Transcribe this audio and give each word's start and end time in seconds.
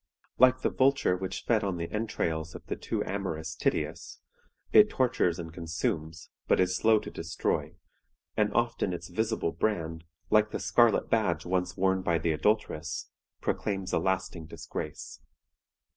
Like 0.39 0.61
the 0.61 0.71
vulture 0.71 1.15
which 1.15 1.43
fed 1.43 1.63
on 1.63 1.77
the 1.77 1.87
entrails 1.91 2.55
of 2.55 2.65
the 2.65 2.75
too 2.75 3.03
amorous 3.03 3.53
Tityus, 3.55 4.17
it 4.71 4.89
tortures 4.89 5.37
and 5.37 5.53
consumes, 5.53 6.31
but 6.47 6.59
is 6.59 6.75
slow 6.75 6.97
to 6.97 7.11
destroy, 7.11 7.75
and 8.35 8.51
often 8.51 8.93
its 8.93 9.09
visible 9.09 9.51
brand, 9.51 10.05
like 10.31 10.49
the 10.49 10.59
scarlet 10.59 11.11
badge 11.11 11.45
once 11.45 11.77
worn 11.77 12.01
by 12.01 12.17
the 12.17 12.31
adulteress, 12.31 13.11
proclaims 13.41 13.93
a 13.93 13.99
lasting 13.99 14.47
disgrace. 14.47 15.21